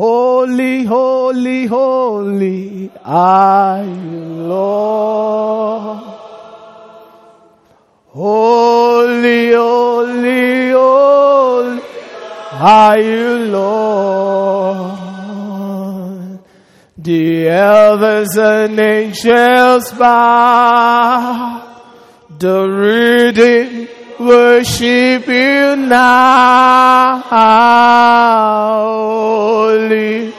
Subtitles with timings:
[0.00, 5.98] Holy, holy, holy are you, Lord.
[8.06, 11.82] Holy, holy, holy
[12.52, 14.88] are you, Lord.
[16.96, 21.60] The elders and angels bow.
[22.38, 27.20] The reading worship you now.
[29.40, 30.30] Holy,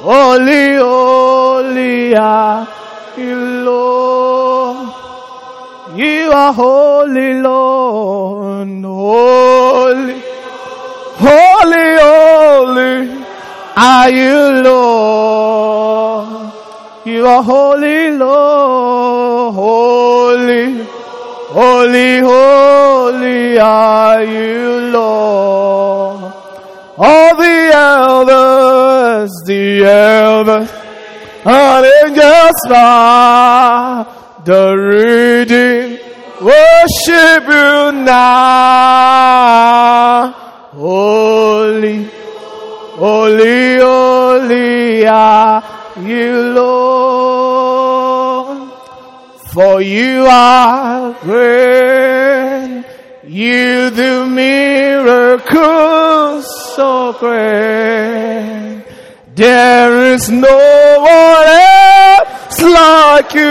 [0.00, 2.66] holy, holy are
[3.16, 4.88] you, Lord.
[5.94, 8.68] You are holy, Lord.
[8.82, 10.22] Holy,
[11.16, 13.24] holy, holy
[13.76, 16.52] are you, Lord.
[17.04, 19.54] You are holy, Lord.
[19.54, 20.86] Holy,
[21.52, 26.32] holy, holy are you, Lord.
[26.96, 30.70] All the elders, the elders,
[31.44, 34.06] and angels bow,
[34.44, 35.98] the reading,
[36.40, 39.12] worship you now.
[40.72, 42.08] Holy,
[42.96, 45.62] holy, holy are
[46.00, 47.31] you, Lord.
[49.52, 52.84] For you are great.
[53.22, 55.66] You do miracles
[56.74, 58.84] so great.
[59.34, 63.42] There is no one else like you.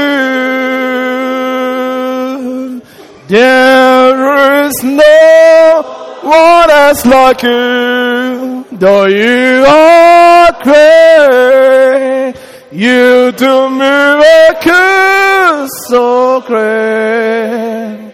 [3.27, 5.83] There is no
[6.23, 8.65] one else like you.
[8.71, 12.33] Though you are great,
[12.71, 18.13] you do miracles so great.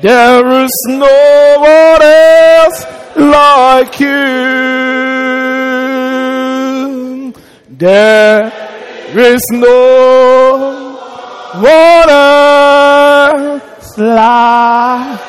[0.00, 2.84] There is no one else
[3.16, 4.08] like you.
[7.70, 8.52] There
[9.14, 10.96] is no
[11.54, 15.20] one else like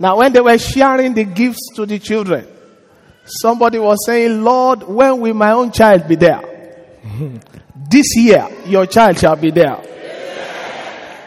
[0.00, 2.46] Now, when they were sharing the gifts to the children,
[3.28, 6.42] somebody was saying, Lord, when will my own child be there?
[7.90, 9.80] this year, your child shall be there.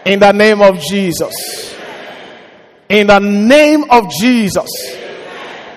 [0.06, 1.75] In the name of Jesus.
[2.90, 4.69] In the name of Jesus.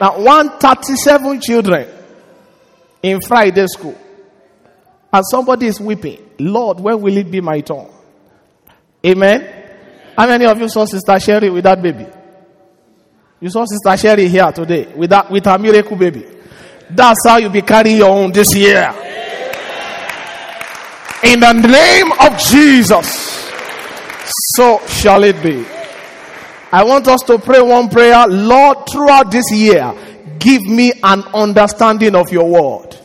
[0.00, 1.88] Now, 137 children
[3.02, 3.96] in Friday school.
[5.12, 6.30] And somebody is weeping.
[6.40, 7.86] Lord, when will it be my turn?
[9.06, 9.64] Amen.
[10.16, 12.06] How many of you saw Sister Sherry with that baby?
[13.40, 16.24] You saw Sister Sherry here today with that with her miracle baby.
[16.90, 18.92] That's how you be carrying your own this year.
[21.24, 23.50] In the name of Jesus,
[24.54, 25.64] so shall it be.
[26.70, 28.26] I want us to pray one prayer.
[28.26, 29.94] Lord, throughout this year,
[30.38, 32.98] give me an understanding of your word.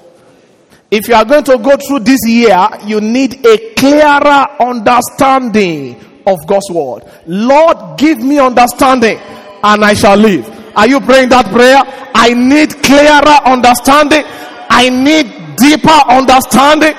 [0.92, 6.46] If you are going to go through this year, you need a clearer understanding of
[6.48, 7.04] God's word.
[7.28, 9.20] Lord, give me understanding
[9.64, 10.48] and I shall live.
[10.76, 11.82] Are you praying that prayer?
[12.14, 14.24] I need clearer understanding.
[14.70, 16.94] I need deeper understanding.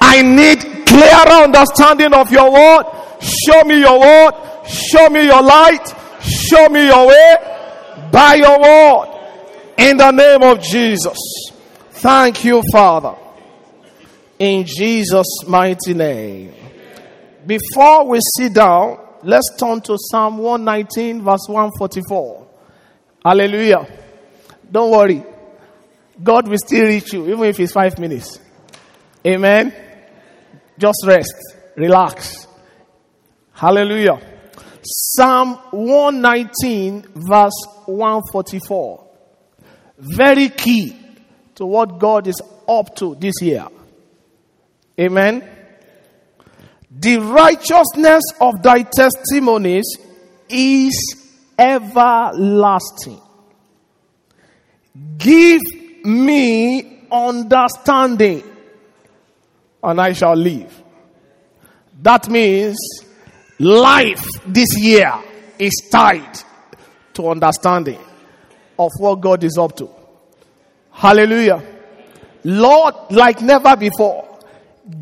[0.00, 2.84] I need clearer understanding of your word.
[3.20, 4.32] Show me your word.
[4.66, 5.94] Show me your light.
[6.20, 7.36] Show me your way
[8.12, 9.12] by your word.
[9.78, 11.18] In the name of Jesus.
[11.90, 13.14] Thank you, Father.
[14.38, 16.52] In Jesus' mighty name.
[17.46, 22.46] Before we sit down, let's turn to Psalm 119, verse 144.
[23.24, 23.86] Hallelujah.
[24.70, 25.24] Don't worry.
[26.22, 28.38] God will still reach you, even if it's five minutes.
[29.26, 29.74] Amen.
[30.78, 31.34] Just rest,
[31.76, 32.46] relax.
[33.52, 34.20] Hallelujah.
[34.82, 39.06] Psalm 119, verse 144.
[39.98, 40.96] Very key
[41.56, 43.66] to what God is up to this year.
[45.00, 45.55] Amen.
[46.98, 49.84] The righteousness of thy testimonies
[50.48, 51.16] is
[51.58, 53.20] everlasting.
[55.18, 55.60] Give
[56.04, 58.42] me understanding,
[59.82, 60.82] and I shall live.
[62.02, 62.78] That means
[63.58, 65.12] life this year
[65.58, 66.38] is tied
[67.14, 68.00] to understanding
[68.78, 69.90] of what God is up to.
[70.92, 71.62] Hallelujah.
[72.44, 74.25] Lord, like never before,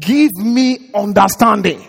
[0.00, 1.84] give me understanding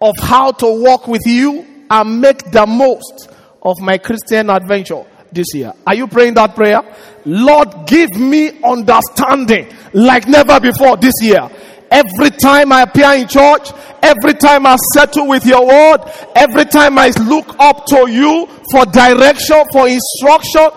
[0.00, 3.30] of how to walk with you and make the most
[3.62, 5.72] of my Christian adventure this year.
[5.86, 6.82] Are you praying that prayer?
[7.24, 11.48] Lord, give me understanding like never before this year.
[11.90, 13.70] Every time I appear in church,
[14.02, 15.98] every time I settle with your word,
[16.34, 20.70] every time I look up to you for direction, for instruction,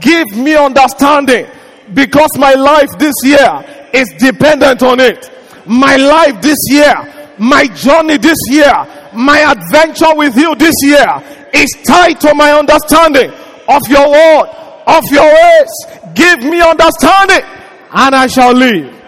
[0.00, 1.46] give me understanding
[1.94, 5.31] because my life this year is dependent on it.
[5.66, 8.72] My life this year, my journey this year,
[9.14, 11.06] my adventure with you this year
[11.52, 13.30] is tied to my understanding
[13.68, 14.48] of your word,
[14.86, 15.70] of your ways.
[16.14, 17.44] Give me understanding
[17.92, 19.00] and I shall live.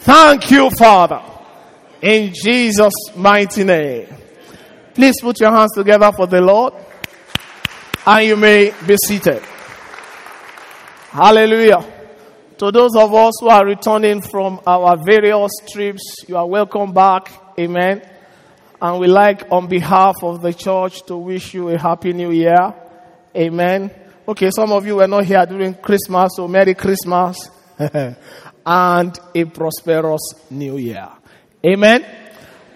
[0.00, 1.22] Thank you, Father.
[2.00, 4.06] In Jesus' mighty name.
[4.94, 6.74] Please put your hands together for the Lord.
[8.06, 9.42] And you may be seated.
[11.10, 11.95] Hallelujah.
[12.58, 17.30] To those of us who are returning from our various trips, you are welcome back.
[17.58, 18.02] Amen.
[18.80, 22.74] And we like on behalf of the church to wish you a happy new year.
[23.36, 23.90] Amen.
[24.26, 27.50] Okay, some of you were not here during Christmas, so Merry Christmas.
[27.78, 31.08] and a prosperous new year.
[31.64, 32.04] Amen.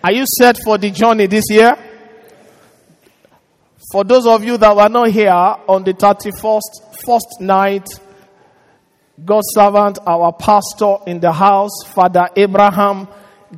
[0.05, 1.75] Are you set for the journey this year?
[3.91, 7.88] For those of you that were not here on the 31st first night,
[9.25, 13.08] God's servant, our pastor in the house, Father Abraham,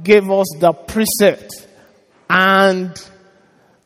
[0.02, 1.68] gave us the precept
[2.28, 2.90] and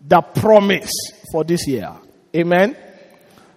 [0.01, 0.93] the promise
[1.33, 1.93] for this year.
[2.35, 2.77] Amen.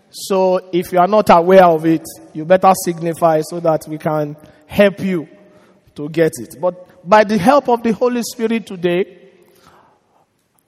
[0.09, 4.35] So if you are not aware of it, you better signify so that we can
[4.65, 5.27] help you
[5.95, 6.55] to get it.
[6.59, 9.17] But by the help of the Holy Spirit today,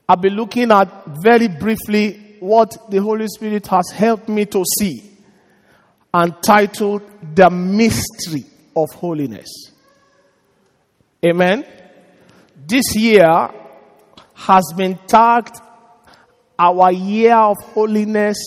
[0.07, 5.10] I'll be looking at very briefly what the Holy Spirit has helped me to see
[6.13, 7.01] and titled
[7.35, 9.71] The Mystery of Holiness.
[11.23, 11.65] Amen.
[12.67, 13.49] This year
[14.33, 15.55] has been tagged
[16.57, 18.37] our year of holiness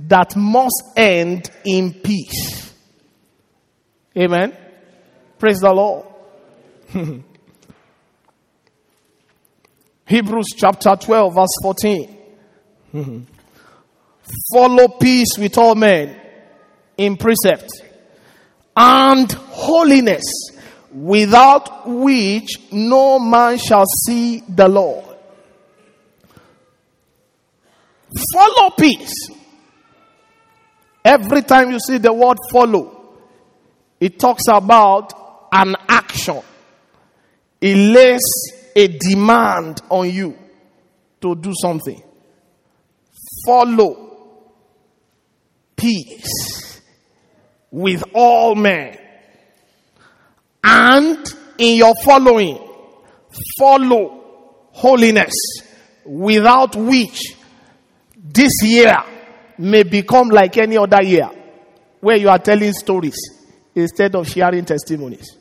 [0.00, 2.72] that must end in peace.
[4.16, 4.56] Amen.
[5.38, 6.06] Praise the Lord.
[10.06, 12.18] Hebrews chapter 12, verse 14.
[14.52, 16.27] Follow peace with all men
[16.98, 17.70] in precept
[18.76, 20.24] and holiness,
[20.92, 25.04] without which no man shall see the Lord.
[28.34, 29.12] Follow peace.
[31.04, 33.16] Every time you see the word follow,
[34.00, 36.42] it talks about an action.
[37.60, 38.22] It lays
[38.76, 40.36] a demand on you
[41.20, 42.02] to do something.
[43.44, 44.04] Follow
[45.76, 46.57] peace
[47.70, 48.98] with all men.
[50.62, 51.26] And
[51.58, 52.58] in your following,
[53.58, 54.18] follow
[54.72, 55.34] holiness
[56.04, 57.34] without which
[58.16, 58.96] this year
[59.58, 61.30] may become like any other year
[62.00, 63.18] where you are telling stories
[63.74, 65.36] instead of sharing testimonies.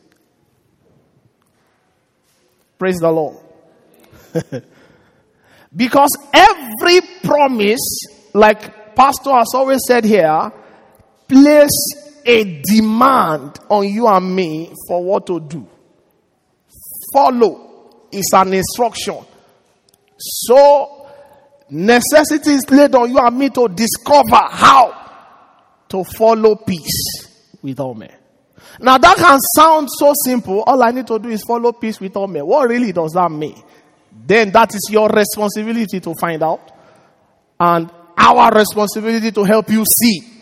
[2.78, 3.38] Praise the Lord.
[5.76, 7.80] because every promise,
[8.34, 10.52] like Pastor has always said here,
[11.28, 15.66] place a demand on you and me for what to do.
[17.14, 19.26] Follow is an instruction.
[20.18, 21.10] So,
[21.70, 25.06] necessity is laid on you and me to discover how
[25.88, 27.28] to follow peace
[27.62, 28.14] with all men.
[28.80, 30.64] Now that can sound so simple.
[30.68, 32.46] All I need to do is follow peace with all men.
[32.46, 33.62] What really does that mean?
[34.26, 36.72] Then that is your responsibility to find out.
[37.60, 40.37] And our responsibility to help you see.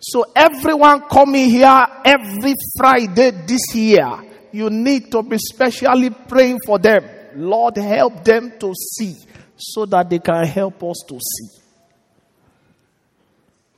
[0.00, 6.78] So everyone coming here every Friday this year, you need to be specially praying for
[6.78, 7.04] them.
[7.34, 9.16] Lord, help them to see
[9.56, 11.62] so that they can help us to see.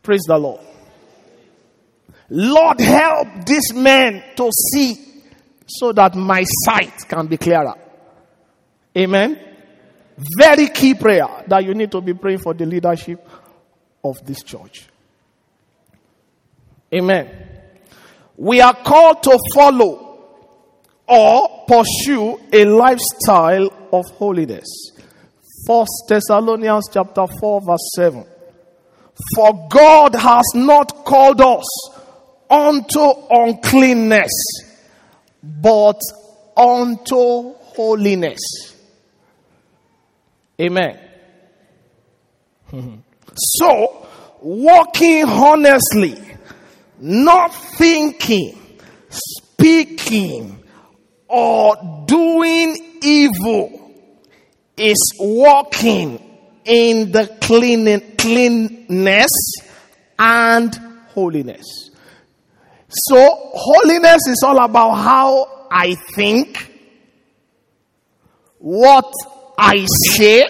[0.02, 0.60] Praise the Lord.
[2.28, 4.96] Lord, help this man to see
[5.66, 7.74] so that my sight can be clearer.
[8.96, 9.38] Amen.
[10.38, 13.26] Very key prayer that you need to be praying for the leadership
[14.04, 14.89] of this church.
[16.92, 17.28] Amen.
[18.36, 20.10] We are called to follow
[21.06, 24.66] or pursue a lifestyle of holiness.
[25.66, 28.24] First Thessalonians chapter 4 verse 7.
[29.36, 31.66] For God has not called us
[32.48, 34.30] unto uncleanness,
[35.42, 36.00] but
[36.56, 38.40] unto holiness.
[40.60, 40.98] Amen.
[43.34, 44.06] so,
[44.40, 46.29] walking honestly,
[47.00, 48.58] not thinking,
[49.08, 50.62] speaking,
[51.28, 53.92] or doing evil
[54.76, 56.22] is walking
[56.64, 59.30] in the clean, cleanness
[60.18, 60.74] and
[61.08, 61.90] holiness.
[62.88, 63.16] So,
[63.54, 66.70] holiness is all about how I think,
[68.58, 69.12] what
[69.56, 70.44] I say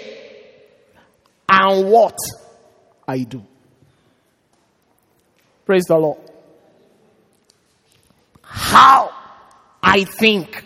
[1.49, 2.16] and what
[3.07, 3.45] I do.
[5.66, 6.30] Praise the Lord.
[8.50, 9.12] How
[9.83, 10.64] I think.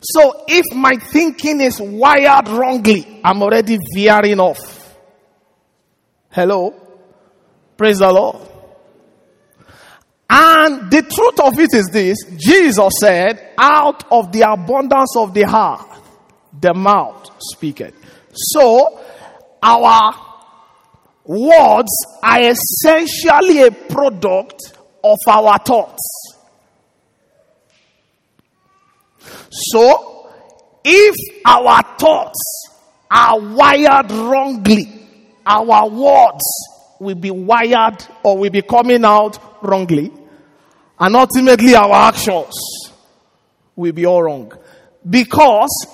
[0.00, 4.96] So if my thinking is wired wrongly, I'm already veering off.
[6.30, 6.74] Hello?
[7.76, 8.48] Praise the Lord.
[10.30, 15.42] And the truth of it is this Jesus said, out of the abundance of the
[15.42, 15.88] heart,
[16.60, 17.94] the mouth speaketh.
[18.32, 19.00] So,
[19.62, 20.14] our
[21.24, 24.60] words are essentially a product
[25.02, 26.33] of our thoughts.
[29.50, 30.30] So,
[30.84, 31.14] if
[31.44, 32.68] our thoughts
[33.10, 34.88] are wired wrongly,
[35.46, 36.44] our words
[37.00, 40.12] will be wired or will be coming out wrongly,
[40.98, 42.54] and ultimately our actions
[43.76, 44.52] will be all wrong.
[45.08, 45.86] Because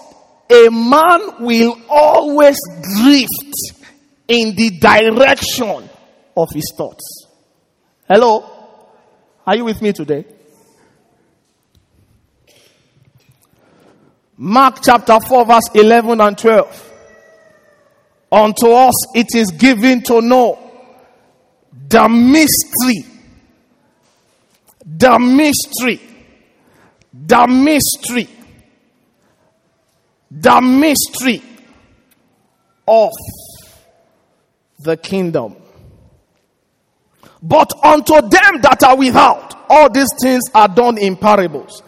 [0.51, 2.59] a man will always
[2.99, 3.85] drift
[4.29, 5.89] in the direction
[6.37, 7.27] of his thoughts.
[8.09, 8.45] Hello?
[9.47, 10.25] Are you with me today?
[14.43, 16.93] Mark chapter 4, verse 11 and 12.
[18.33, 20.59] Unto us it is given to know
[21.87, 23.05] the mystery,
[24.83, 26.01] the mystery,
[27.13, 28.29] the mystery,
[30.31, 31.43] the mystery
[32.89, 33.13] of
[34.79, 35.55] the kingdom.
[37.43, 41.83] But unto them that are without, all these things are done in parables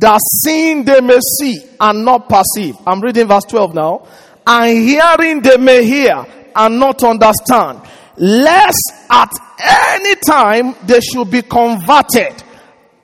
[0.00, 2.76] that seeing they may see and not perceive.
[2.86, 4.06] I'm reading verse 12 now.
[4.46, 7.80] And hearing they may hear and not understand.
[8.16, 12.42] Lest at any time they should be converted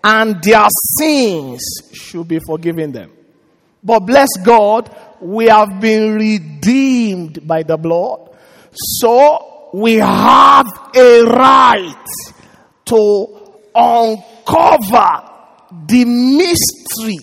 [0.03, 0.69] and their
[0.99, 3.13] sins should be forgiven them.
[3.83, 8.31] But bless God, we have been redeemed by the blood.
[8.73, 12.07] So we have a right
[12.87, 13.27] to
[13.75, 15.38] uncover
[15.87, 17.19] the mystery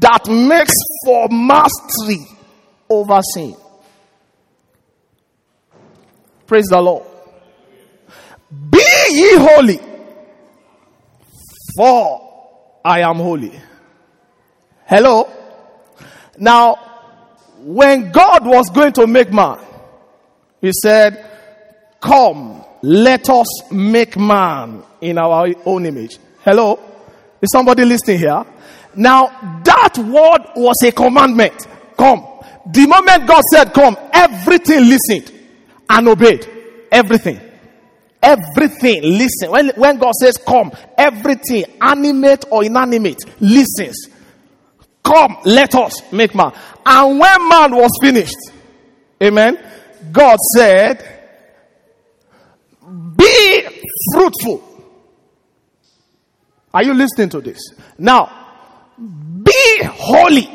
[0.00, 0.74] that makes
[1.04, 2.26] for mastery
[2.88, 3.56] over sin.
[6.46, 7.04] Praise the Lord.
[8.70, 9.80] Be ye holy,
[11.76, 13.52] for I am holy.
[14.86, 15.28] Hello?
[16.38, 16.74] Now,
[17.58, 19.58] when God was going to make man,
[20.60, 21.28] he said,
[22.00, 26.18] Come, let us make man in our own image.
[26.44, 26.78] Hello?
[27.40, 28.44] Is somebody listening here?
[28.94, 31.66] Now, that word was a commandment.
[31.98, 32.26] Come.
[32.66, 35.32] The moment God said come, everything listened
[35.88, 36.48] and obeyed.
[36.90, 37.40] Everything.
[38.22, 39.50] Everything listen.
[39.50, 44.08] When, when God says come, everything, animate or inanimate, listens.
[45.04, 46.52] Come, let us make man.
[46.84, 48.36] And when man was finished,
[49.22, 49.58] amen,
[50.10, 51.04] God said,
[53.16, 54.75] be fruitful
[56.72, 57.58] are you listening to this?
[57.98, 58.46] Now,
[59.42, 60.48] be holy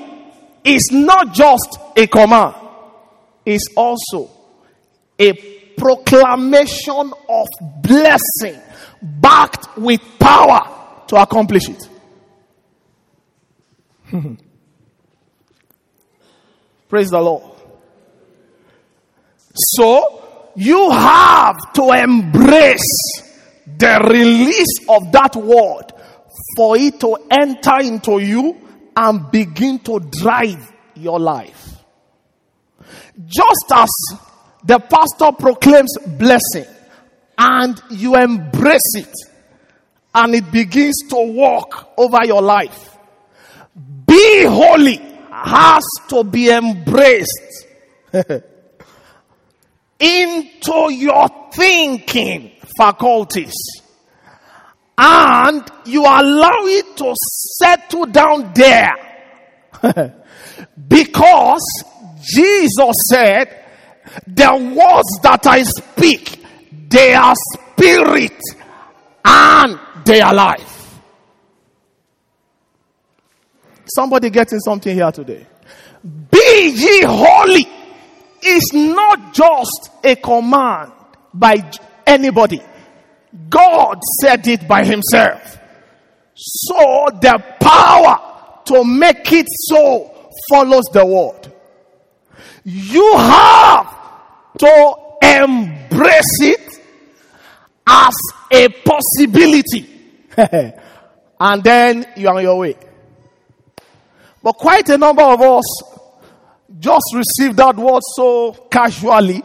[0.64, 2.56] is not just a command,
[3.46, 4.30] it's also
[5.18, 5.34] a
[5.78, 7.48] proclamation of
[7.82, 8.62] blessing
[9.02, 11.90] backed with power to accomplish it.
[16.90, 17.44] Praise the Lord.
[19.54, 23.24] So, you have to embrace
[23.78, 25.94] the release of that word
[26.56, 28.58] for it to enter into you
[28.96, 31.76] and begin to drive your life.
[33.26, 33.90] Just as
[34.64, 36.66] the pastor proclaims blessing
[37.38, 39.14] and you embrace it
[40.14, 42.98] and it begins to walk over your life,
[44.06, 44.98] be holy
[45.32, 47.66] has to be embraced
[50.00, 53.54] into your thinking faculties
[55.04, 57.16] and you allow it to
[57.58, 58.96] settle down there.
[60.88, 61.84] because
[62.22, 63.66] Jesus said,
[64.28, 66.46] the words that I speak,
[66.88, 68.40] they are spirit
[69.26, 71.00] and they are life.
[73.96, 75.48] Somebody getting something here today.
[76.04, 77.68] Be ye holy
[78.44, 80.92] is not just a command
[81.34, 81.72] by
[82.06, 82.62] anybody.
[83.50, 85.58] God said it by himself.
[86.36, 91.54] So the power to make it so follows the word.
[92.64, 93.96] You have
[94.60, 96.80] to embrace it
[97.88, 98.16] as
[98.52, 99.88] a possibility.
[100.38, 102.76] and then you're on your way.
[104.44, 105.84] But quite a number of us
[106.80, 109.44] just receive that word so casually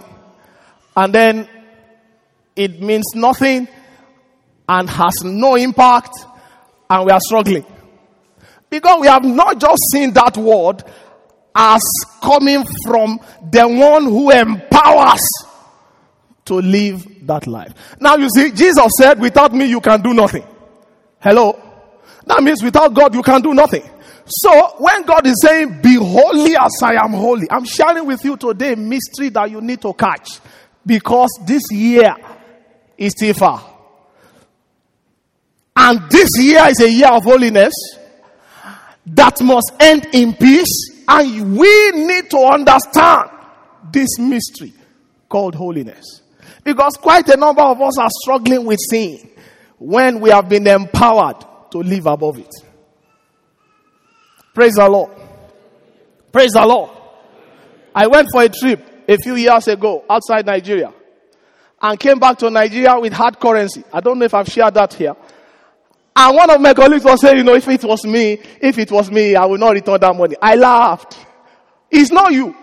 [0.97, 1.49] and then
[2.55, 3.69] it means nothing
[4.69, 6.13] and has no impact
[6.89, 7.65] and we are struggling.
[8.69, 10.83] Because we have not just seen that word
[11.55, 11.83] as
[12.21, 13.21] coming from
[13.51, 15.27] the one who empowers
[16.45, 17.73] to live that life.
[18.01, 20.45] Now you see, Jesus said, without me you can do nothing.
[21.21, 21.61] Hello?
[22.27, 23.83] That means without God you can do nothing.
[24.27, 28.37] So when God is saying, be holy as I am holy, I'm sharing with you
[28.37, 30.41] today a mystery that you need to catch.
[30.85, 32.15] Because this year
[32.99, 33.75] is Tifa.
[35.76, 37.75] And this year is a year of holiness
[39.06, 41.04] that must end in peace.
[41.06, 43.30] And we need to understand
[43.92, 44.73] this mystery
[45.28, 46.23] called holiness.
[46.64, 49.30] Because quite a number of us are struggling with sin
[49.78, 51.37] when we have been empowered
[51.71, 52.52] to live above it.
[54.54, 55.11] Praise the Lord.
[56.33, 56.90] Praise the Lord.
[57.95, 60.92] I went for a trip a few years ago outside Nigeria
[61.80, 63.85] and came back to Nigeria with hard currency.
[63.92, 65.14] I don't know if I've shared that here.
[66.19, 68.91] And one of my colleagues was saying, you know, if it was me, if it
[68.91, 70.35] was me, I would not return that money.
[70.41, 71.19] I laughed.
[71.91, 72.57] It's not you.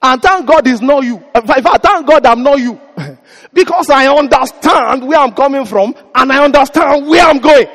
[0.00, 1.22] And thank God it's not you.
[1.34, 2.80] If I thank God I'm not you.
[3.52, 7.66] because I understand where I'm coming from and I understand where I'm going.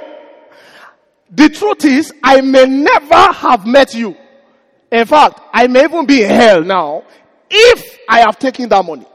[1.29, 4.15] The truth is, I may never have met you.
[4.91, 7.03] In fact, I may even be in hell now
[7.47, 9.05] if I have taken that money.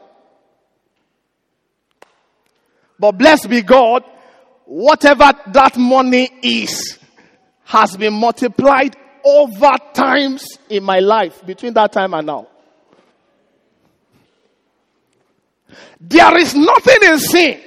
[2.96, 4.04] But blessed be God,
[4.70, 6.96] whatever that money is
[7.64, 12.46] has been multiplied over times in my life between that time and now.
[16.00, 17.60] There is nothing in sin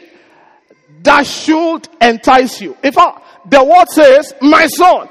[1.04, 2.78] that should entice you.
[2.82, 5.10] In fact, the word says, My son,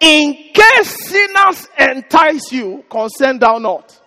[0.00, 3.98] in case sinners entice you, consent thou not.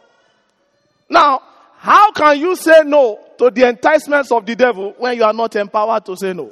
[1.10, 1.42] Now,
[1.78, 5.56] how can you say no to the enticements of the devil when you are not
[5.56, 6.52] empowered to say no?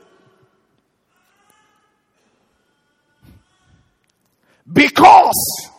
[4.72, 5.70] Because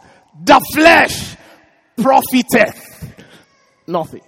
[0.45, 1.37] the flesh
[1.97, 3.15] profiteth
[3.87, 4.23] nothing.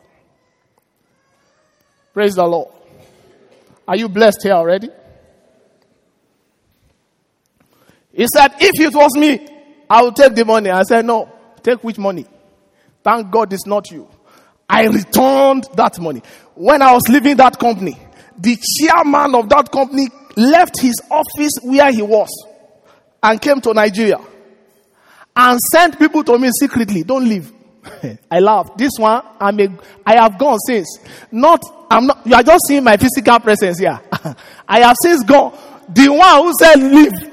[2.12, 2.72] Praise the Lord.
[3.86, 4.88] Are you blessed here already?
[8.12, 9.46] He said, If it was me,
[9.88, 10.70] I would take the money.
[10.70, 11.30] I said, No,
[11.62, 12.26] take which money?
[13.04, 14.08] Thank God it's not you.
[14.68, 16.22] I returned that money.
[16.54, 17.96] When I was leaving that company,
[18.36, 22.28] the chairman of that company left his office where he was
[23.22, 24.18] and came to Nigeria
[25.38, 27.04] and sent people to me secretly.
[27.04, 27.52] Don't leave.
[28.30, 28.76] I laugh.
[28.76, 29.68] This one, I'm a,
[30.04, 30.98] I have gone since.
[31.30, 34.00] Not, I'm not, you are just seeing my physical presence here.
[34.68, 35.56] I have since gone.
[35.88, 37.32] The one who said leave,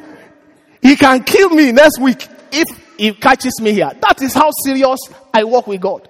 [0.83, 3.91] he can kill me next week if he catches me here.
[4.01, 4.99] That is how serious
[5.33, 6.07] I work with God.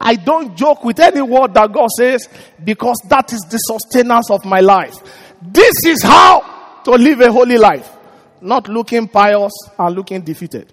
[0.00, 2.28] I don't joke with any word that God says
[2.62, 4.94] because that is the sustenance of my life.
[5.40, 7.90] This is how to live a holy life.
[8.40, 10.72] Not looking pious and looking defeated.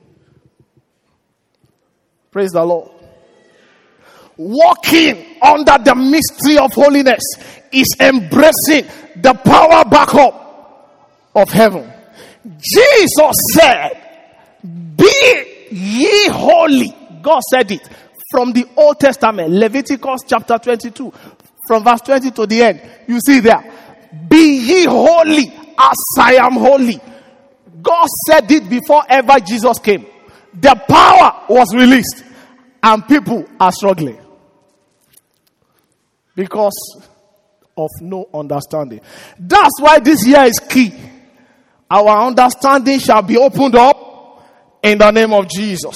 [2.36, 2.92] Praise the Lord.
[4.36, 7.24] Walking under the mystery of holiness
[7.72, 11.90] is embracing the power backup of heaven.
[12.60, 14.60] Jesus said,
[14.98, 16.94] Be ye holy.
[17.22, 17.88] God said it
[18.30, 21.14] from the Old Testament, Leviticus chapter 22,
[21.66, 22.82] from verse 20 to the end.
[23.08, 23.64] You see there,
[24.28, 27.00] Be ye holy as I am holy.
[27.82, 30.08] God said it before ever Jesus came.
[30.56, 32.24] The power was released,
[32.82, 34.20] and people are struggling
[36.36, 36.74] because
[37.78, 39.02] of no understanding.
[39.40, 40.94] That's why this year is key.
[41.90, 44.44] Our understanding shall be opened up
[44.82, 45.96] in the name of Jesus.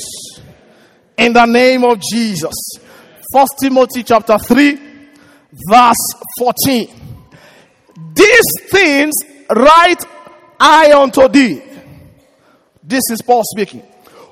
[1.18, 2.54] In the name of Jesus.
[3.34, 4.80] First Timothy chapter 3,
[5.70, 5.96] verse
[6.40, 6.90] 14.
[8.14, 9.16] These things
[9.50, 10.04] write
[10.60, 11.62] I unto thee.
[12.84, 13.84] This is Paul speaking.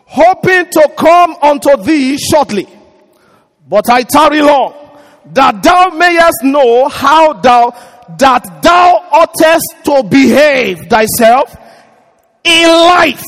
[0.08, 2.68] Hoping to come unto thee shortly.
[3.68, 4.74] But I tarry long,
[5.34, 7.72] that thou mayest know how thou
[8.18, 11.54] that thou oughtest to behave thyself
[12.44, 13.24] in life.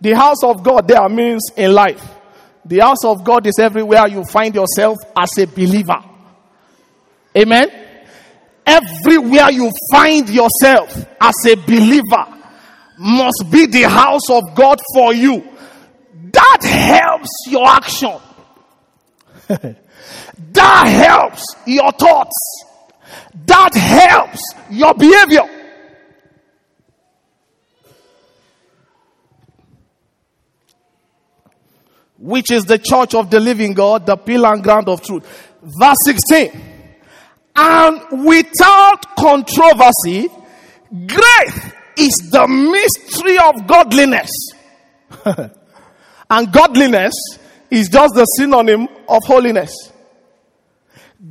[0.00, 2.16] The house of God there means in life.
[2.64, 6.04] The house of God is everywhere you find yourself as a believer.
[7.36, 7.70] Amen.
[8.66, 12.26] Everywhere you find yourself as a believer
[12.98, 15.42] must be the house of God for you.
[16.88, 18.18] Helps your action.
[19.48, 22.64] that helps your thoughts.
[23.46, 25.58] That helps your behavior.
[32.20, 35.22] which is the church of the living God, the pillar and ground of truth.
[35.62, 36.50] Verse 16.
[37.54, 40.28] And without controversy,
[40.90, 44.30] great is the mystery of godliness.
[46.30, 47.14] and godliness
[47.70, 49.72] is just the synonym of holiness.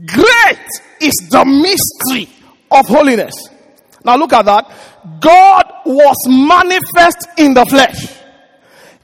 [0.05, 0.67] Great
[0.99, 2.29] is the mystery
[2.71, 3.33] of holiness.
[4.03, 4.71] Now look at that.
[5.19, 8.17] God was manifest in the flesh,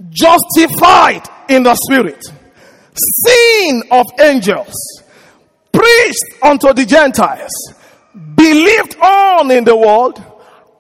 [0.09, 2.23] justified in the spirit,
[3.25, 4.73] seen of angels,
[5.71, 7.51] preached unto the Gentiles,
[8.35, 10.21] believed on in the world,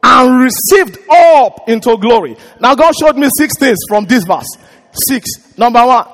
[0.03, 2.35] and received up into glory.
[2.59, 4.57] Now God showed me six things from this verse.
[4.93, 5.57] Six.
[5.57, 6.07] Number one,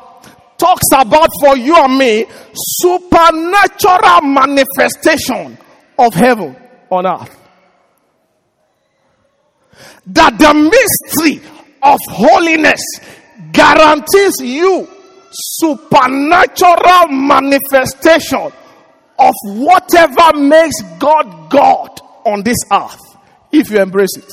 [0.57, 5.57] talks about for you and me supernatural manifestation
[5.97, 6.55] of heaven
[6.89, 7.35] on earth.
[10.07, 11.41] That the mystery
[11.81, 12.81] of holiness
[13.51, 14.87] guarantees you
[15.31, 18.51] supernatural manifestation
[19.19, 22.99] of whatever makes God God on this earth
[23.51, 24.31] if you embrace it.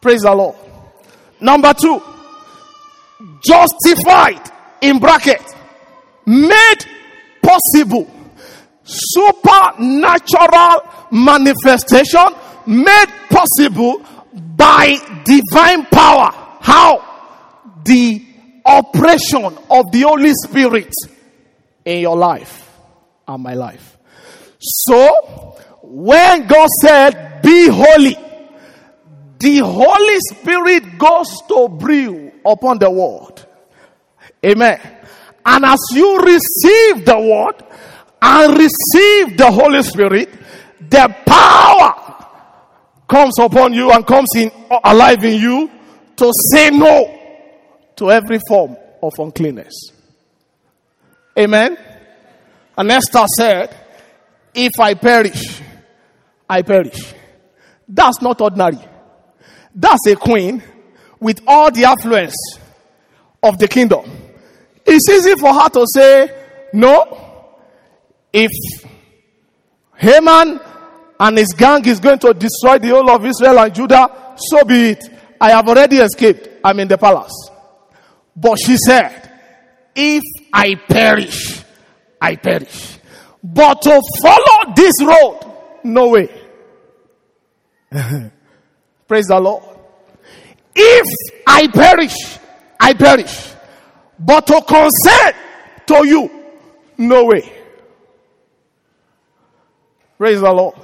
[0.00, 0.56] Praise the Lord.
[1.40, 2.02] Number two,
[3.44, 4.50] justified
[4.80, 5.42] in bracket,
[6.26, 6.78] made
[7.42, 8.08] possible,
[8.84, 12.34] supernatural manifestation
[12.66, 14.02] made possible
[14.56, 16.30] by divine power.
[16.60, 17.04] How?
[17.84, 18.24] The
[18.64, 20.92] operation of the Holy Spirit
[21.84, 22.70] in your life
[23.26, 23.96] and my life.
[24.58, 28.16] So, when God said, Be holy,
[29.38, 33.44] the Holy Spirit goes to breathe upon the word.
[34.44, 34.80] Amen.
[35.44, 37.64] And as you receive the word
[38.20, 40.30] and receive the Holy Spirit,
[40.80, 42.26] the power
[43.08, 44.50] comes upon you and comes in
[44.84, 45.70] alive in you
[46.16, 47.18] to say no
[47.96, 49.92] to every form of uncleanness.
[51.38, 51.78] Amen.
[52.76, 53.74] And Esther said,
[54.54, 55.60] If I perish,
[56.48, 57.14] I perish.
[57.88, 58.78] That's not ordinary.
[59.74, 60.62] That's a queen
[61.20, 62.36] with all the affluence
[63.42, 64.10] of the kingdom.
[64.84, 67.56] It's easy for her to say, No,
[68.32, 68.50] if
[69.96, 70.60] Haman
[71.20, 74.90] and his gang is going to destroy the whole of Israel and Judah, so be
[74.90, 75.04] it.
[75.40, 76.48] I have already escaped.
[76.64, 77.50] I'm in the palace.
[78.34, 79.30] But she said,
[79.94, 81.62] If I perish,
[82.20, 82.98] I perish.
[83.42, 85.40] But to follow this road,
[85.84, 86.28] no way.
[89.08, 89.67] Praise the Lord.
[90.80, 92.38] If I perish,
[92.78, 93.52] I perish.
[94.18, 95.36] But to consent
[95.86, 96.30] to you,
[96.98, 97.52] no way.
[100.16, 100.74] Praise the Lord.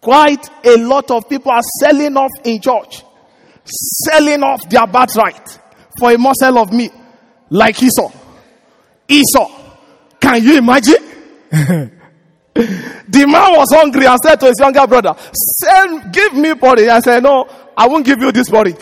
[0.00, 3.04] Quite a lot of people are selling off in church,
[3.64, 5.58] selling off their birthright
[5.98, 6.92] for a morsel of meat,
[7.50, 8.10] like Esau.
[9.08, 9.50] Esau,
[10.20, 11.92] can you imagine?
[13.08, 16.88] the man was hungry and said to his younger brother, Send, give me porridge.
[16.88, 18.76] I said, No, I won't give you this porridge.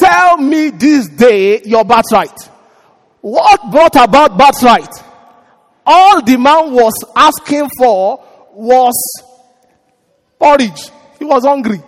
[0.00, 2.36] Sell me this day your birthright.
[3.20, 4.88] What brought about birthright?
[5.86, 8.94] All the man was asking for was
[10.38, 10.90] porridge.
[11.18, 11.80] He was hungry.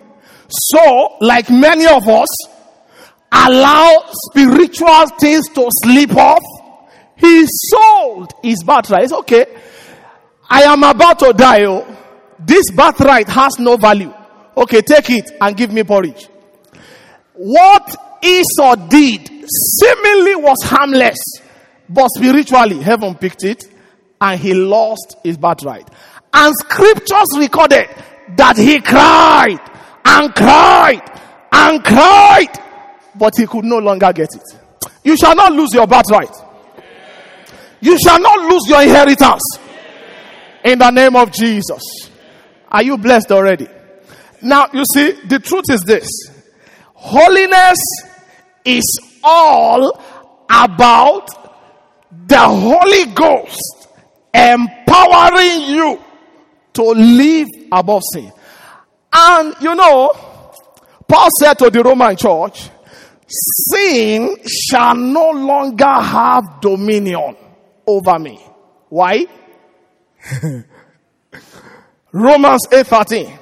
[0.47, 2.27] So, like many of us,
[3.31, 6.43] allow spiritual things to slip off.
[7.17, 9.05] He sold his birthright.
[9.05, 9.45] It's okay.
[10.49, 11.65] I am about to die.
[11.65, 11.97] Oh.
[12.39, 14.13] This birthright has no value.
[14.55, 16.27] Okay, take it and give me porridge.
[17.33, 21.17] What Esau did seemingly was harmless,
[21.89, 23.65] but spiritually, heaven picked it
[24.21, 25.87] and he lost his birthright.
[26.33, 27.89] And scriptures recorded
[28.37, 29.59] that he cried
[30.05, 31.01] and cried
[31.51, 32.59] and cried,
[33.15, 34.59] but he could no longer get it.
[35.03, 36.33] You shall not lose your birthright.
[37.81, 39.43] You shall not lose your inheritance.
[40.63, 41.81] In the name of Jesus.
[42.69, 43.67] Are you blessed already?
[44.41, 46.07] Now, you see, the truth is this
[46.93, 47.79] holiness
[48.65, 50.01] is all
[50.49, 51.27] about
[52.27, 53.87] the Holy Ghost
[54.33, 56.01] empowering you
[56.73, 58.31] to live above sin.
[59.11, 60.11] And you know,
[61.07, 62.69] Paul said to the Roman church,
[63.27, 67.35] sin shall no longer have dominion
[67.85, 68.39] over me.
[68.89, 69.25] Why?
[72.11, 73.39] Romans 8:13.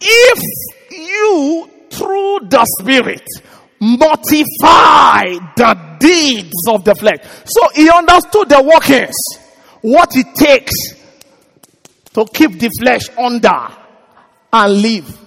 [0.00, 0.42] If
[0.90, 3.28] you through the spirit
[3.80, 5.24] mortify
[5.56, 7.18] the deeds of the flesh.
[7.46, 9.16] So he understood the workings,
[9.80, 10.74] what it takes
[12.12, 13.68] to keep the flesh under
[14.52, 15.18] and live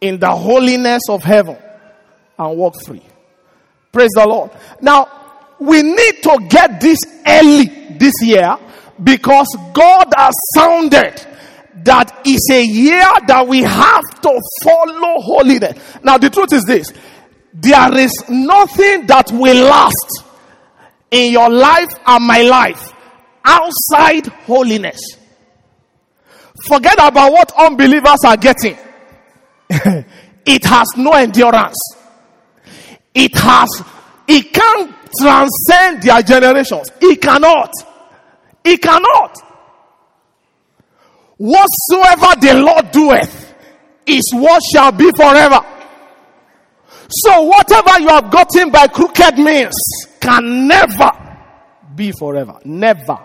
[0.00, 1.56] in the holiness of heaven
[2.38, 3.02] and walk free.
[3.90, 4.50] Praise the Lord.
[4.80, 5.08] Now,
[5.58, 7.66] we need to get this early
[7.98, 8.56] this year
[9.02, 11.26] because God has sounded
[11.84, 15.78] that is a year that we have to follow holiness.
[16.02, 16.92] Now, the truth is this
[17.52, 20.24] there is nothing that will last
[21.10, 22.92] in your life and my life
[23.44, 24.98] outside holiness.
[26.66, 28.76] Forget about what unbelievers are getting.
[29.70, 31.76] it has no endurance.
[33.14, 33.68] It has,
[34.26, 36.90] it can't transcend their generations.
[37.00, 37.70] It cannot.
[38.64, 39.36] It cannot.
[41.36, 43.54] Whatsoever the Lord doeth
[44.06, 45.60] is what shall be forever.
[47.08, 49.74] So whatever you have gotten by crooked means
[50.20, 51.10] can never
[51.94, 52.58] be forever.
[52.64, 53.18] Never.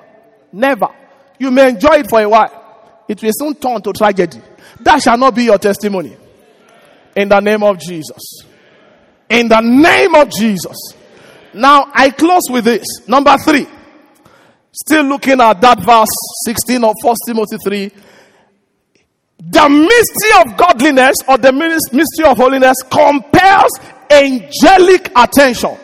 [0.52, 0.90] Never.
[1.38, 3.04] You may enjoy it for a while.
[3.08, 4.42] It will soon turn to tragedy.
[4.82, 6.16] That shall not be your testimony.
[7.16, 8.44] In the name of Jesus.
[9.30, 10.94] In the name of Jesus.
[11.54, 12.86] Now I close with this.
[13.08, 13.68] Number three.
[14.72, 16.10] Still looking at that verse
[16.46, 17.92] 16 of 1 Timothy 3.
[19.40, 23.72] The mystery of godliness or the mystery of holiness compels
[24.12, 25.78] angelic attention.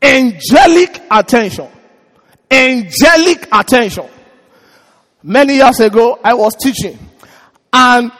[0.00, 1.68] Angelic attention.
[2.50, 4.06] Angelic attention.
[5.22, 6.98] Many years ago, I was teaching
[7.72, 8.12] and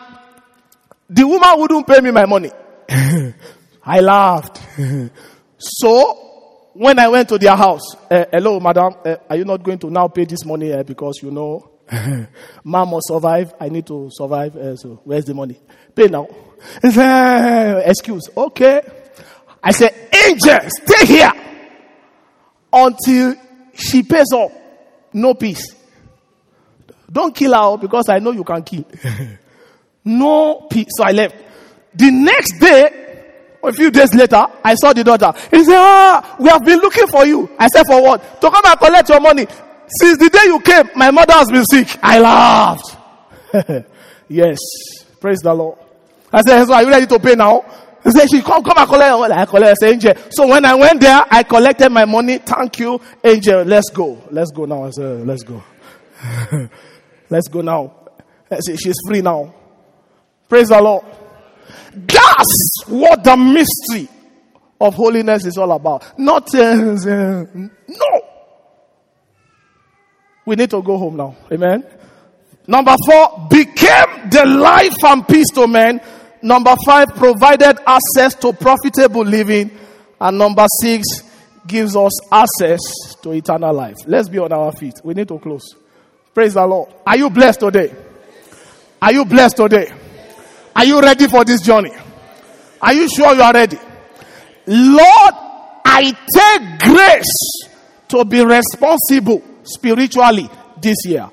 [1.09, 2.51] the woman wouldn't pay me my money.
[3.85, 4.61] I laughed.
[5.59, 6.26] so,
[6.79, 9.91] when I went to their house, uh, hello, madam, uh, are you not going to
[9.91, 11.71] now pay this money uh, because you know,
[12.65, 13.55] mom must survive.
[13.59, 14.53] I need to survive.
[14.79, 15.59] so, where's the money?
[15.95, 16.29] Pay now.
[16.83, 18.29] Excuse.
[18.37, 18.83] Okay.
[19.63, 19.95] I said,
[20.29, 21.33] angel, stay here
[22.73, 23.35] until
[23.75, 24.51] she pays up.
[25.13, 25.75] No peace.
[27.11, 28.85] Don't kill her because I know you can kill.
[30.05, 30.89] no peace.
[30.91, 31.37] So I left.
[31.95, 33.06] The next day,
[33.67, 35.33] a few days later, I saw the daughter.
[35.51, 37.51] He said, Ah, we have been looking for you.
[37.59, 38.41] I said, For what?
[38.41, 39.47] To come and collect your money.
[40.01, 41.99] Since the day you came, my mother has been sick.
[42.03, 42.97] I laughed.
[44.29, 44.59] yes.
[45.21, 45.79] Praise the Lord.
[46.33, 47.65] I said, So are you ready to pay now?
[48.05, 49.33] He said, She come, come and collect.
[49.33, 49.71] I collect.
[49.71, 50.15] I said, Angel.
[50.31, 52.39] So when I went there, I collected my money.
[52.39, 53.63] Thank you, Angel.
[53.63, 54.23] Let's go.
[54.31, 54.85] Let's go now.
[54.85, 55.63] I said, Let's go.
[57.31, 57.95] Let's go now.
[58.61, 59.55] Said, She's free now.
[60.49, 61.05] Praise the Lord.
[62.37, 64.09] That's what the mystery
[64.81, 66.19] of holiness is all about.
[66.19, 68.23] Not, uh, no.
[70.45, 71.37] We need to go home now.
[71.51, 71.85] Amen.
[72.67, 76.01] Number four, became the life and peace to men.
[76.43, 79.71] Number five, provided access to profitable living.
[80.21, 81.23] And number six,
[81.67, 82.81] gives us access
[83.23, 83.97] to eternal life.
[84.07, 84.95] Let's be on our feet.
[85.03, 85.75] We need to close.
[86.33, 86.93] Praise the Lord.
[87.07, 87.93] Are you blessed today?
[89.01, 89.93] Are you blessed today?
[90.75, 91.91] Are you ready for this journey?
[92.87, 93.77] Are you sure you are ready?
[94.65, 95.35] Lord,
[95.85, 97.69] I take grace
[98.07, 100.49] to be responsible spiritually
[100.81, 101.29] this year.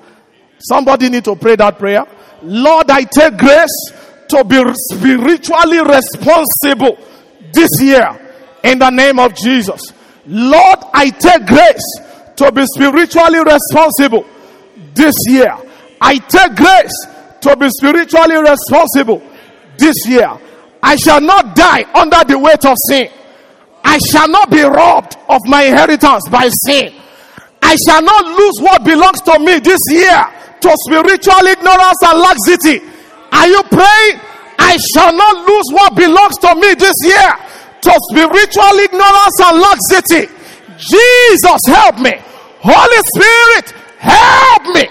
[0.58, 2.04] Somebody need to pray that prayer.
[2.42, 3.92] Lord, I take grace
[4.30, 6.98] to be spiritually responsible
[7.52, 8.20] this year
[8.64, 9.80] in the name of Jesus.
[10.26, 14.26] Lord, I take grace to be spiritually responsible
[14.92, 15.56] this year.
[16.00, 17.06] I take grace
[17.42, 19.22] to be spiritually responsible
[19.78, 20.36] this year.
[20.84, 23.08] I shall not die under the weight of sin.
[23.82, 26.92] I shall not be robbed of my inheritance by sin.
[27.62, 30.28] I shall not lose what belongs to me this year
[30.60, 32.84] to spiritual ignorance and laxity.
[33.32, 34.20] Are you praying?
[34.58, 37.32] I shall not lose what belongs to me this year
[37.80, 40.28] to spiritual ignorance and laxity.
[40.76, 42.12] Jesus, help me.
[42.60, 44.84] Holy Spirit, help me.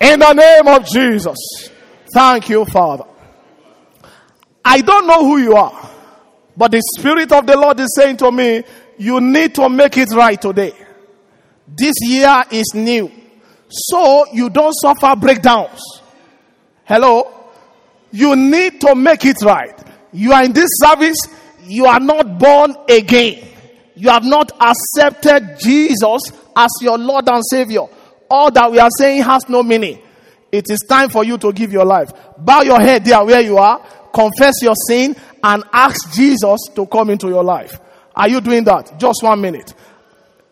[0.00, 1.36] In the name of Jesus.
[2.14, 3.09] Thank you, Father.
[4.64, 5.90] I don't know who you are,
[6.56, 8.62] but the Spirit of the Lord is saying to me,
[8.98, 10.74] you need to make it right today.
[11.66, 13.10] This year is new.
[13.68, 15.80] So you don't suffer breakdowns.
[16.84, 17.32] Hello?
[18.12, 19.78] You need to make it right.
[20.12, 21.18] You are in this service,
[21.62, 23.46] you are not born again.
[23.94, 26.22] You have not accepted Jesus
[26.56, 27.82] as your Lord and Savior.
[28.28, 30.00] All that we are saying has no meaning.
[30.50, 32.12] It is time for you to give your life.
[32.38, 33.80] Bow your head there where you are
[34.12, 37.80] confess your sin, and ask Jesus to come into your life.
[38.14, 38.98] Are you doing that?
[38.98, 39.72] Just one minute.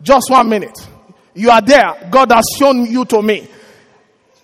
[0.01, 0.77] Just one minute.
[1.33, 2.07] You are there.
[2.09, 3.47] God has shown you to me.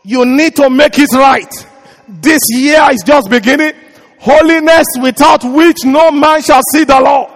[0.04, 1.52] You need to make it right.
[2.08, 3.74] This year is just beginning.
[4.20, 7.30] Holiness without which no man shall see the Lord.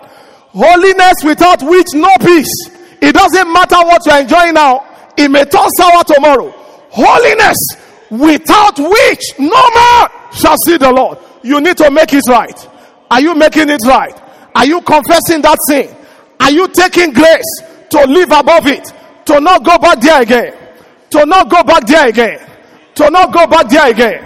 [0.52, 2.70] Holiness without which no peace.
[3.02, 4.86] It doesn't matter what you're enjoying now.
[5.18, 6.52] It may turn sour tomorrow.
[6.92, 7.58] Holiness
[8.10, 11.18] without which no man shall see the Lord.
[11.44, 12.70] You need to make it right.
[13.10, 14.14] Are you making it right?
[14.56, 15.96] Are you confessing that sin?
[16.40, 18.92] Are you taking grace to live above it?
[19.26, 20.56] To not go back there again?
[21.12, 22.48] To not go back there again?
[22.96, 24.26] To not go back there again?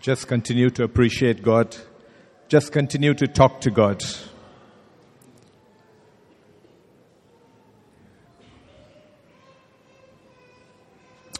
[0.00, 1.76] Just continue to appreciate God.
[2.48, 4.04] Just continue to talk to God.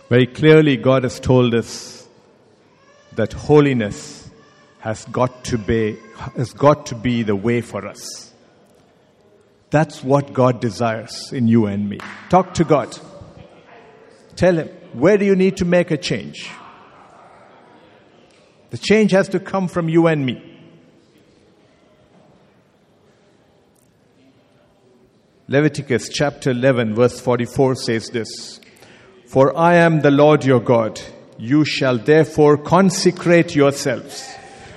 [0.09, 2.07] Very clearly, God has told us
[3.15, 4.31] that holiness
[4.79, 5.97] has got to be,
[6.37, 8.33] has got to be the way for us.
[9.71, 11.99] That's what God desires in you and me.
[12.29, 12.97] Talk to God.
[14.37, 16.49] Tell Him, where do you need to make a change?
[18.71, 20.41] The change has to come from you and me.
[25.49, 28.61] Leviticus chapter 11, verse 44 says this
[29.37, 30.99] For I am the Lord your God.
[31.37, 34.27] You shall therefore consecrate yourselves,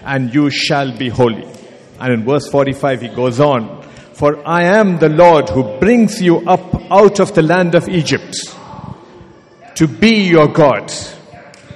[0.03, 1.47] and you shall be holy.
[1.97, 3.81] And in verse 45, he goes on
[4.15, 8.35] For I am the Lord who brings you up out of the land of Egypt
[9.75, 10.91] to be your God.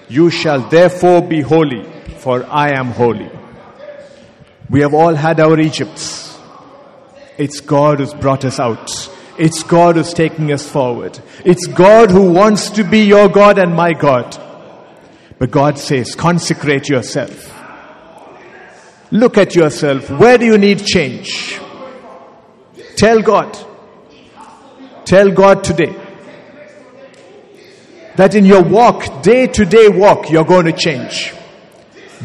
[0.10, 1.86] You shall therefore be holy,
[2.18, 3.32] for I am holy.
[4.70, 6.38] We have all had our Egypts.
[7.38, 9.13] It's God who's brought us out.
[9.38, 11.20] It's God who's taking us forward.
[11.44, 14.40] It's God who wants to be your God and my God.
[15.40, 17.52] But God says, consecrate yourself.
[19.12, 20.10] Look at yourself.
[20.10, 21.60] Where do you need change?
[22.96, 23.58] Tell God.
[25.06, 25.96] Tell God today
[28.16, 31.34] that in your walk, day to day walk, you're going to change.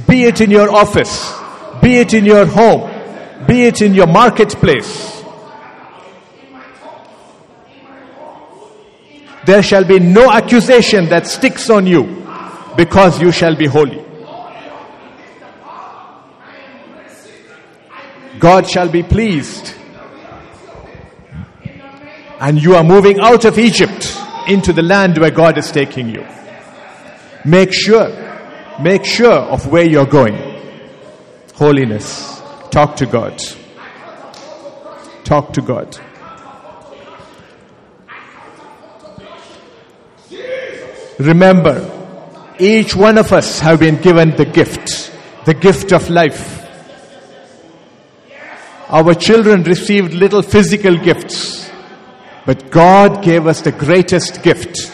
[0.06, 1.34] Be it in your office,
[1.82, 5.17] be it in your home, be it in your marketplace.
[9.48, 12.02] There shall be no accusation that sticks on you
[12.76, 14.04] because you shall be holy.
[18.38, 19.72] God shall be pleased.
[22.38, 26.26] And you are moving out of Egypt into the land where God is taking you.
[27.46, 28.06] Make sure,
[28.82, 30.36] make sure of where you're going.
[31.54, 32.42] Holiness.
[32.70, 33.42] Talk to God.
[35.24, 35.98] Talk to God.
[41.18, 45.12] Remember, each one of us have been given the gift,
[45.44, 46.56] the gift of life.
[48.88, 51.70] Our children received little physical gifts,
[52.46, 54.92] but God gave us the greatest gift.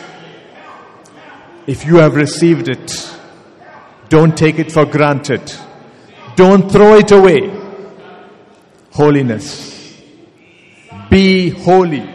[1.66, 3.14] If you have received it,
[4.08, 5.52] don't take it for granted.
[6.36, 7.50] Don't throw it away.
[8.90, 10.00] Holiness.
[11.10, 12.08] Be holy.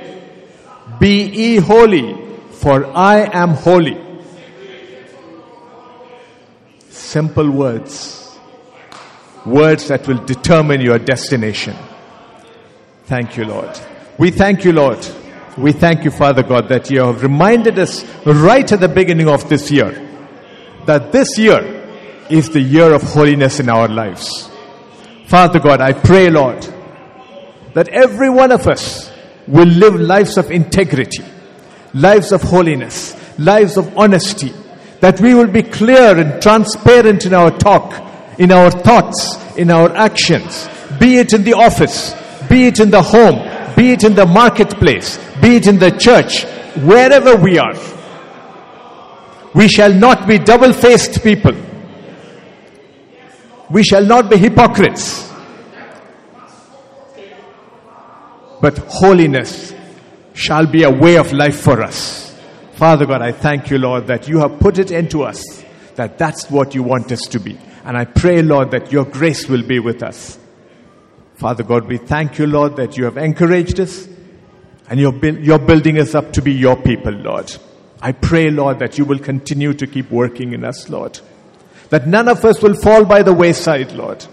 [0.99, 2.28] Be holy,
[2.61, 3.97] for I am holy.
[6.89, 8.37] Simple words.
[9.45, 11.75] Words that will determine your destination.
[13.05, 13.79] Thank you, Lord.
[14.17, 14.99] We thank you, Lord.
[15.57, 19.49] We thank you, Father God, that you have reminded us right at the beginning of
[19.49, 20.05] this year
[20.89, 21.61] that this year
[22.31, 24.49] is the year of holiness in our lives.
[25.27, 26.67] Father God, I pray, Lord,
[27.75, 29.11] that every one of us
[29.47, 31.23] will live lives of integrity,
[31.93, 34.53] lives of holiness, lives of honesty,
[34.99, 37.93] that we will be clear and transparent in our talk,
[38.37, 40.67] in our thoughts, in our actions,
[40.99, 42.13] be it in the office,
[42.49, 46.43] be it in the home, be it in the marketplace, be it in the church,
[46.83, 47.75] wherever we are.
[49.53, 51.53] We shall not be double faced people.
[53.69, 55.27] We shall not be hypocrites.
[58.61, 59.73] But holiness
[60.39, 62.33] shall be a way of life for us.
[62.75, 66.49] Father God, I thank you, Lord, that you have put it into us, that that's
[66.49, 67.59] what you want us to be.
[67.83, 70.39] And I pray, Lord, that your grace will be with us.
[71.35, 74.07] Father God, we thank you, Lord, that you have encouraged us
[74.89, 77.53] and you're, build, you're building us up to be your people, Lord.
[78.01, 81.19] I pray, Lord, that you will continue to keep working in us, Lord.
[81.89, 84.25] That none of us will fall by the wayside, Lord.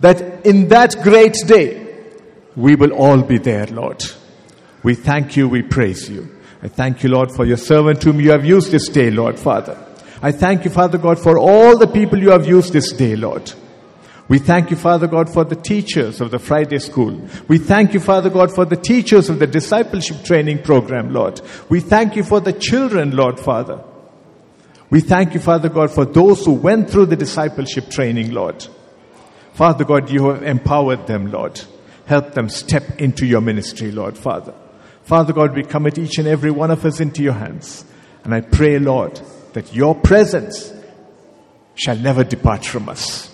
[0.00, 1.94] That in that great day,
[2.56, 4.02] we will all be there, Lord.
[4.86, 6.28] We thank you, we praise you.
[6.62, 9.76] I thank you, Lord, for your servant whom you have used this day, Lord, Father.
[10.22, 13.52] I thank you, Father God, for all the people you have used this day, Lord.
[14.28, 17.20] We thank you, Father God, for the teachers of the Friday school.
[17.48, 21.40] We thank you, Father God, for the teachers of the discipleship training program, Lord.
[21.68, 23.82] We thank you for the children, Lord, Father.
[24.88, 28.64] We thank you, Father God, for those who went through the discipleship training, Lord.
[29.52, 31.60] Father God, you have empowered them, Lord.
[32.04, 34.54] Help them step into your ministry, Lord, Father.
[35.06, 37.84] Father God, we commit each and every one of us into your hands.
[38.24, 39.20] And I pray, Lord,
[39.52, 40.72] that your presence
[41.76, 43.32] shall never depart from us.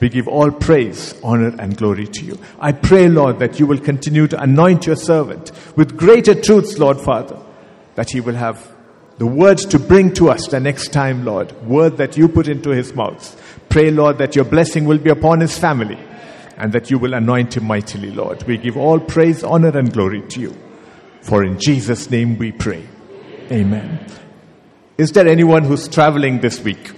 [0.00, 2.38] We give all praise, honor, and glory to you.
[2.60, 7.00] I pray, Lord, that you will continue to anoint your servant with greater truths, Lord
[7.00, 7.40] Father,
[7.96, 8.72] that he will have
[9.18, 12.70] the words to bring to us the next time, Lord, word that you put into
[12.70, 13.58] his mouth.
[13.68, 15.98] Pray, Lord, that your blessing will be upon his family
[16.56, 18.44] and that you will anoint him mightily, Lord.
[18.44, 20.69] We give all praise, honor, and glory to you.
[21.22, 22.86] For in Jesus' name we pray.
[23.50, 24.06] Amen.
[24.96, 26.92] Is there anyone who's traveling this week?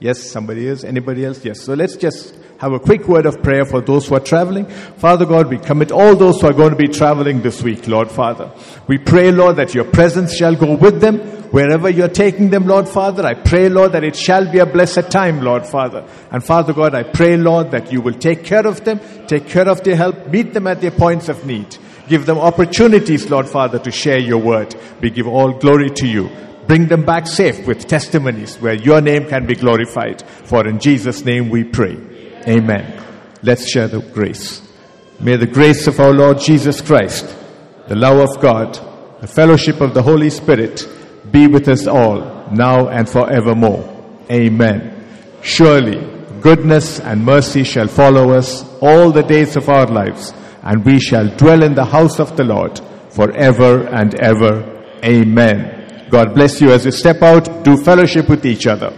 [0.00, 0.82] Yes, somebody is.
[0.82, 1.44] Anybody else?
[1.44, 1.60] Yes.
[1.60, 4.64] So let's just have a quick word of prayer for those who are traveling.
[4.64, 8.10] Father God, we commit all those who are going to be traveling this week, Lord
[8.10, 8.50] Father.
[8.86, 11.18] We pray, Lord, that your presence shall go with them
[11.50, 13.26] wherever you're taking them, Lord Father.
[13.26, 16.06] I pray, Lord, that it shall be a blessed time, Lord Father.
[16.30, 19.68] And Father God, I pray, Lord, that you will take care of them, take care
[19.68, 21.76] of their help, meet them at their points of need.
[22.08, 24.74] Give them opportunities, Lord Father, to share your word.
[25.00, 26.30] We give all glory to you.
[26.70, 30.22] Bring them back safe with testimonies where your name can be glorified.
[30.22, 31.96] For in Jesus' name we pray.
[32.46, 33.04] Amen.
[33.42, 34.62] Let's share the grace.
[35.18, 37.26] May the grace of our Lord Jesus Christ,
[37.88, 38.74] the love of God,
[39.20, 40.86] the fellowship of the Holy Spirit
[41.32, 44.22] be with us all, now and forevermore.
[44.30, 45.04] Amen.
[45.42, 45.98] Surely,
[46.40, 51.26] goodness and mercy shall follow us all the days of our lives, and we shall
[51.36, 54.86] dwell in the house of the Lord forever and ever.
[55.04, 55.79] Amen.
[56.10, 58.92] God bless you as you step out, do fellowship with each other.